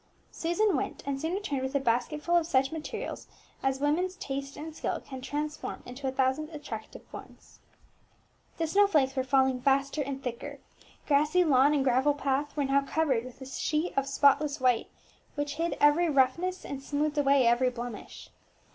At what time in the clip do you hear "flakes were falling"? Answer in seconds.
8.87-9.61